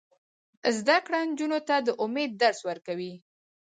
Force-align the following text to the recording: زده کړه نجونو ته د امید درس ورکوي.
زده 0.77 0.97
کړه 1.05 1.19
نجونو 1.29 1.59
ته 1.67 1.75
د 1.85 1.87
امید 2.03 2.31
درس 2.43 2.59
ورکوي. 2.69 3.13